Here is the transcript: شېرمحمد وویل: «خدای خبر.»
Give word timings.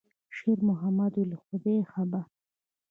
شېرمحمد 0.35 1.11
وویل: 1.17 1.31
«خدای 1.43 1.79
خبر.» 1.93 2.25